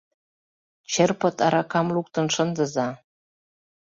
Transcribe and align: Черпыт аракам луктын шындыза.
Черпыт 0.91 1.37
аракам 1.45 1.87
луктын 1.95 2.27
шындыза. 2.35 2.87